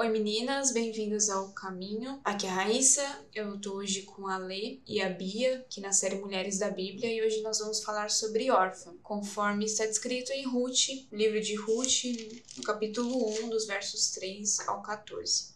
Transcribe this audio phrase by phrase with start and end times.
[0.00, 2.22] Oi meninas, bem-vindas ao Caminho.
[2.24, 5.92] Aqui é a Raíssa, eu tô hoje com a Lê e a Bia, aqui na
[5.92, 10.46] série Mulheres da Bíblia, e hoje nós vamos falar sobre órfã, conforme está descrito em
[10.46, 12.04] Ruth, livro de Ruth,
[12.56, 15.50] no capítulo 1, dos versos 3 ao 14.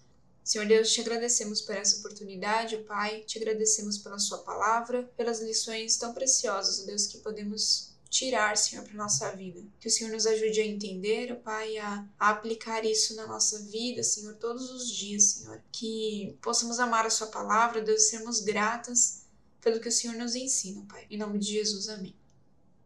[0.45, 5.97] Senhor Deus, te agradecemos por essa oportunidade, Pai, te agradecemos pela Sua palavra, pelas lições
[5.97, 9.61] tão preciosas, Deus, que podemos tirar, Senhor, para nossa vida.
[9.81, 14.05] Que o Senhor nos ajude a entender, ó Pai, a, aplicar isso na nossa vida,
[14.05, 15.61] Senhor, todos os dias, Senhor.
[15.73, 19.25] Que possamos amar a Sua palavra, Deus, sermos gratas
[19.61, 21.07] pelo que o Senhor nos ensina, Pai.
[21.11, 22.15] Em nome de Jesus, amém.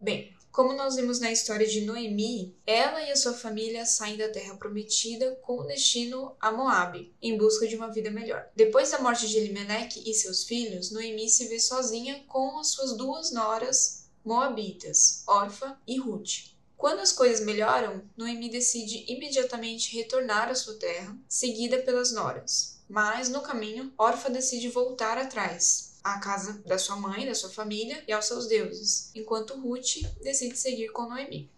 [0.01, 4.31] Bem, como nós vimos na história de Noemi, ela e a sua família saem da
[4.31, 8.49] terra prometida com destino a Moabe, em busca de uma vida melhor.
[8.57, 12.97] Depois da morte de Elimelech e seus filhos, Noemi se vê sozinha com as suas
[12.97, 13.98] duas noras
[14.29, 16.51] Moabitas, Orfa e Ruth.
[16.77, 22.79] Quando as coisas melhoram, Noemi decide imediatamente retornar à sua terra, seguida pelas noras.
[22.87, 28.05] Mas, no caminho, Orfa decide voltar atrás, à casa da sua mãe, da sua família
[28.07, 31.51] e aos seus deuses, enquanto Ruth decide seguir com Noemi.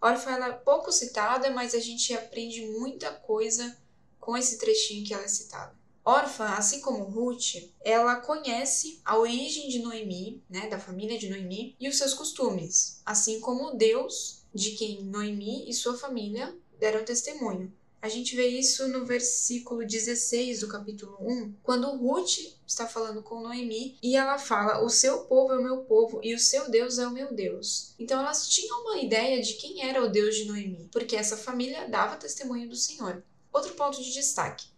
[0.00, 3.76] Orfa ela é pouco citada, mas a gente aprende muita coisa
[4.18, 5.76] com esse trechinho que ela é citada.
[6.06, 11.74] Orfa, assim como Ruth, ela conhece a origem de Noemi, né, da família de Noemi,
[11.80, 17.04] e os seus costumes, assim como o Deus de quem Noemi e sua família deram
[17.04, 17.72] testemunho.
[18.00, 23.40] A gente vê isso no versículo 16 do capítulo 1, quando Ruth está falando com
[23.40, 27.00] Noemi e ela fala: O seu povo é o meu povo e o seu Deus
[27.00, 27.94] é o meu Deus.
[27.98, 31.88] Então elas tinham uma ideia de quem era o Deus de Noemi, porque essa família
[31.88, 33.24] dava testemunho do Senhor.
[33.52, 34.68] Outro ponto de destaque: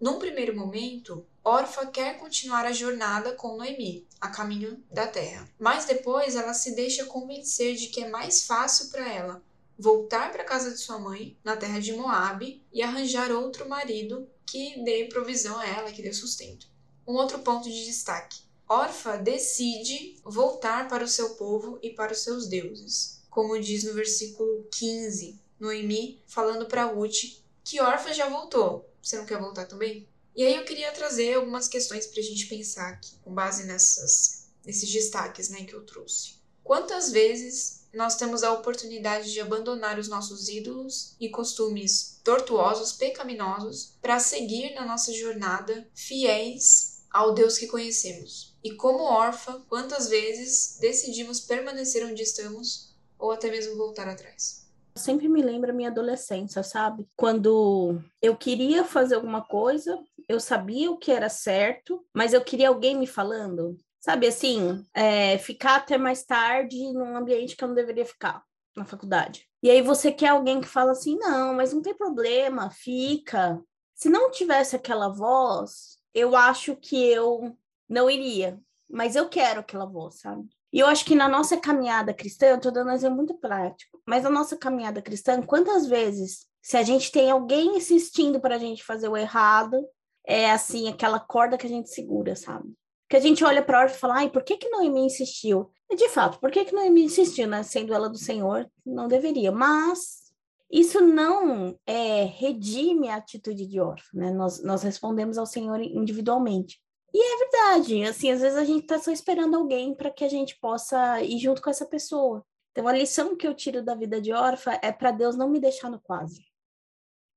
[0.00, 5.48] num primeiro momento, Orfa quer continuar a jornada com Noemi, a caminho da terra.
[5.58, 9.42] Mas depois ela se deixa convencer de que é mais fácil para ela
[9.78, 14.28] voltar para a casa de sua mãe, na terra de Moabe, e arranjar outro marido
[14.44, 16.66] que dê provisão a ela, que dê sustento.
[17.06, 18.40] Um outro ponto de destaque.
[18.68, 23.92] Orfa decide voltar para o seu povo e para os seus deuses, como diz no
[23.92, 30.08] versículo 15, Noemi falando para Ruth que Orfa já voltou, você não quer voltar também?
[30.34, 34.48] E aí eu queria trazer algumas questões para a gente pensar aqui, com base nessas,
[34.64, 36.34] nesses destaques né, que eu trouxe.
[36.64, 43.96] Quantas vezes nós temos a oportunidade de abandonar os nossos ídolos e costumes tortuosos, pecaminosos,
[44.02, 48.54] para seguir na nossa jornada fiéis ao Deus que conhecemos?
[48.62, 54.65] E como órfã, quantas vezes decidimos permanecer onde estamos ou até mesmo voltar atrás?
[54.96, 57.06] Sempre me lembra minha adolescência, sabe?
[57.14, 59.98] Quando eu queria fazer alguma coisa,
[60.28, 63.76] eu sabia o que era certo, mas eu queria alguém me falando.
[64.00, 68.42] Sabe assim, é, ficar até mais tarde num ambiente que eu não deveria ficar
[68.76, 69.48] na faculdade.
[69.62, 73.60] E aí você quer alguém que fala assim: não, mas não tem problema, fica.
[73.94, 77.56] Se não tivesse aquela voz, eu acho que eu
[77.88, 80.48] não iria, mas eu quero aquela voz, sabe?
[80.72, 84.00] E eu acho que na nossa caminhada cristã, eu estou dando um exemplo muito prático,
[84.06, 88.58] mas na nossa caminhada cristã, quantas vezes, se a gente tem alguém insistindo para a
[88.58, 89.86] gente fazer o errado,
[90.26, 92.68] é assim, aquela corda que a gente segura, sabe?
[93.08, 95.70] Que a gente olha para a hora e fala, ai, por que que Noemi insistiu?
[95.88, 97.62] E de fato, por que que Noemi insistiu, né?
[97.62, 99.52] Sendo ela do Senhor, não deveria.
[99.52, 100.26] Mas
[100.70, 104.32] isso não é, redime a atitude de órfão, né?
[104.32, 106.80] Nós, nós respondemos ao Senhor individualmente.
[107.12, 110.28] E é verdade, assim, às vezes a gente está só esperando alguém para que a
[110.28, 112.44] gente possa ir junto com essa pessoa.
[112.72, 115.58] Então, a lição que eu tiro da vida de órfã é para Deus não me
[115.58, 116.44] deixar no quase.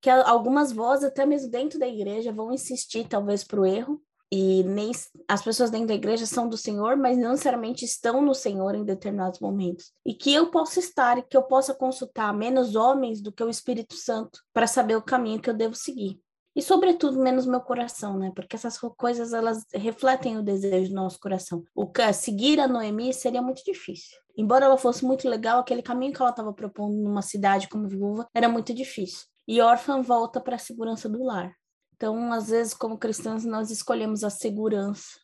[0.02, 4.64] Que algumas vozes, até mesmo dentro da igreja, vão insistir, talvez, para o erro, e
[4.64, 4.92] nem
[5.28, 8.84] as pessoas dentro da igreja são do Senhor, mas não necessariamente estão no Senhor em
[8.84, 9.92] determinados momentos.
[10.06, 13.50] E que eu possa estar e que eu possa consultar menos homens do que o
[13.50, 16.22] Espírito Santo para saber o caminho que eu devo seguir
[16.60, 18.34] e sobretudo menos meu coração, né?
[18.36, 21.64] Porque essas coisas elas refletem o desejo do nosso coração.
[21.74, 24.18] O seguir a Noemi seria muito difícil.
[24.38, 28.28] Embora ela fosse muito legal, aquele caminho que ela estava propondo numa cidade como viúva
[28.34, 29.26] era muito difícil.
[29.48, 31.56] E órfã volta para a segurança do lar.
[31.96, 35.18] Então, às vezes, como cristãos, nós escolhemos a segurança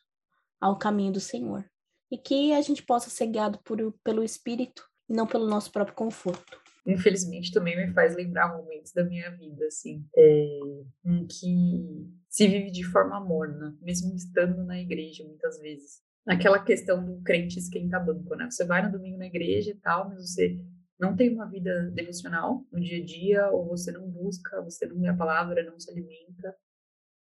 [0.58, 1.66] ao caminho do Senhor.
[2.10, 5.94] E que a gente possa ser guiado por, pelo Espírito e não pelo nosso próprio
[5.94, 10.58] conforto infelizmente também me faz lembrar momentos da minha vida, assim, é,
[11.04, 16.00] em que se vive de forma morna, mesmo estando na igreja muitas vezes.
[16.26, 18.48] Aquela questão do crente esquenta banco, né?
[18.50, 20.56] Você vai no domingo na igreja e tal, mas você
[20.98, 25.00] não tem uma vida devocional no dia a dia, ou você não busca, você não
[25.00, 26.56] lê a palavra, não se alimenta.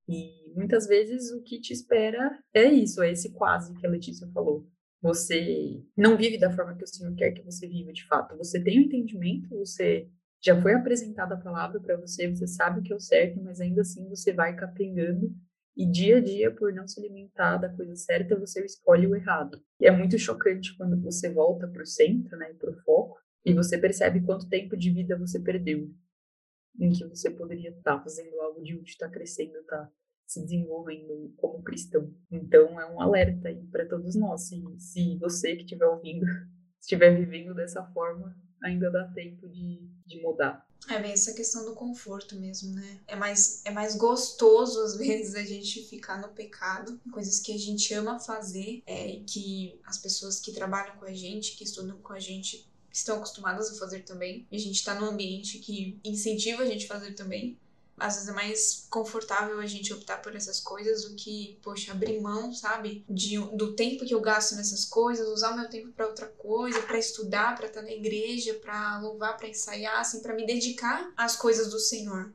[0.07, 4.27] E muitas vezes o que te espera é isso, é esse quase que a Letícia
[4.33, 4.65] falou.
[5.01, 8.35] Você não vive da forma que o Senhor quer que você viva de fato.
[8.37, 10.09] Você tem o um entendimento, você
[10.41, 13.81] Já foi apresentada a palavra para você, você sabe que é o certo, mas ainda
[13.81, 15.33] assim você vai capengando
[15.77, 19.61] e dia a dia, por não se alimentar da coisa certa, você escolhe o errado.
[19.79, 23.53] E é muito chocante quando você volta para o centro, né, para o foco, e
[23.53, 25.93] você percebe quanto tempo de vida você perdeu,
[26.79, 29.91] em que você poderia estar tá fazendo algo de útil, estar tá crescendo, estar tá
[30.27, 32.13] se desenvolvendo como cristão.
[32.29, 34.41] Então é um alerta aí para todos nós.
[34.41, 36.25] Se, se você que estiver ouvindo
[36.79, 40.67] estiver vivendo dessa forma, ainda dá tempo de, de mudar.
[40.89, 42.99] É bem essa questão do conforto mesmo, né?
[43.07, 47.57] É mais, é mais gostoso, às vezes, a gente ficar no pecado, coisas que a
[47.57, 52.13] gente ama fazer, é, que as pessoas que trabalham com a gente, que estudam com
[52.13, 54.47] a gente, estão acostumadas a fazer também.
[54.51, 57.57] E a gente tá num ambiente que incentiva a gente a fazer também
[57.99, 62.19] às vezes é mais confortável a gente optar por essas coisas do que, poxa, abrir
[62.19, 63.03] mão, sabe?
[63.09, 66.81] De, do tempo que eu gasto nessas coisas, usar o meu tempo para outra coisa,
[66.83, 71.35] para estudar, para estar na igreja, para louvar, para ensaiar, assim, para me dedicar às
[71.35, 72.31] coisas do Senhor.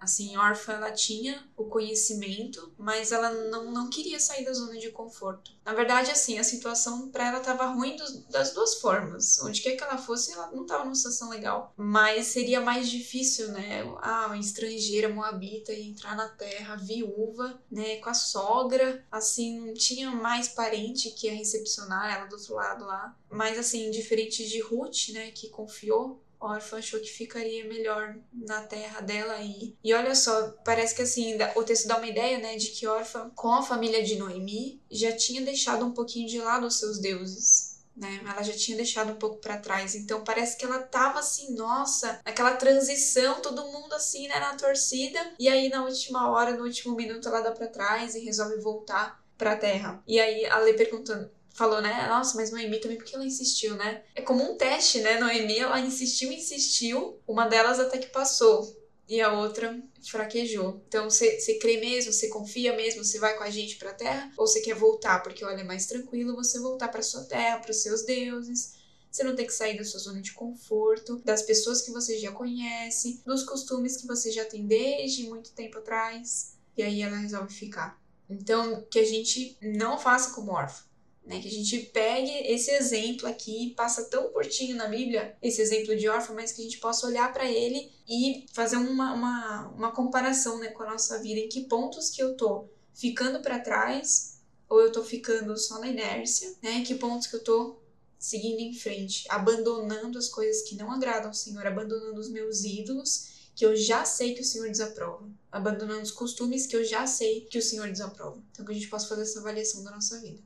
[0.00, 4.90] Assim, órfã ela tinha o conhecimento, mas ela não, não queria sair da zona de
[4.90, 5.52] conforto.
[5.64, 9.38] Na verdade, assim, a situação para ela estava ruim dos, das duas formas.
[9.42, 11.74] Onde quer que ela fosse, ela não estava numa situação legal.
[11.76, 13.82] Mas seria mais difícil, né?
[14.00, 17.96] Ah, uma estrangeira, moabita, entrar na terra, viúva, né?
[17.96, 19.04] Com a sogra.
[19.10, 23.14] Assim, não tinha mais parente que ia recepcionar ela do outro lado lá.
[23.30, 25.30] Mas, assim, diferente de Ruth, né?
[25.32, 29.76] Que confiou órfã achou que ficaria melhor na terra dela aí.
[29.82, 33.30] E olha só, parece que assim, o texto dá uma ideia, né, de que órfã,
[33.34, 37.78] com a família de Noemi, já tinha deixado um pouquinho de lado os seus deuses.
[37.96, 38.20] Né?
[38.24, 39.96] Ela já tinha deixado um pouco para trás.
[39.96, 45.18] Então parece que ela tava assim, nossa, naquela transição, todo mundo assim, né, na torcida.
[45.36, 49.20] E aí na última hora, no último minuto, ela dá para trás e resolve voltar
[49.36, 50.02] para a terra.
[50.06, 52.06] E aí a Lê perguntando: falou, né?
[52.08, 54.04] Nossa, mas Noemi também, porque ela insistiu, né?
[54.14, 55.18] É como um teste, né?
[55.18, 58.78] Noemi, ela insistiu, insistiu, uma delas até que passou.
[59.08, 60.82] E a outra fraquejou.
[60.86, 62.12] Então, você crê mesmo?
[62.12, 63.02] Você confia mesmo?
[63.02, 64.30] Você vai com a gente pra terra?
[64.36, 65.22] Ou você quer voltar?
[65.22, 68.74] Porque, olha, é mais tranquilo você voltar pra sua terra, pros seus deuses.
[69.10, 72.30] Você não tem que sair da sua zona de conforto, das pessoas que você já
[72.30, 76.58] conhece, dos costumes que você já tem desde muito tempo atrás.
[76.76, 77.98] E aí ela resolve ficar.
[78.28, 80.87] Então, que a gente não faça como órfã.
[81.28, 85.94] Né, que a gente pegue esse exemplo aqui, passa tão curtinho na Bíblia, esse exemplo
[85.94, 89.92] de órfão, mas que a gente possa olhar para ele e fazer uma, uma, uma
[89.92, 94.38] comparação né, com a nossa vida, em que pontos que eu tô ficando para trás
[94.68, 96.78] ou eu tô ficando só na inércia, né?
[96.78, 97.76] Em que pontos que eu tô
[98.18, 103.50] seguindo em frente, abandonando as coisas que não agradam ao Senhor, abandonando os meus ídolos
[103.54, 107.42] que eu já sei que o Senhor desaprova, abandonando os costumes que eu já sei
[107.42, 108.40] que o Senhor desaprova.
[108.52, 110.40] Então que a gente possa fazer essa avaliação da nossa vida.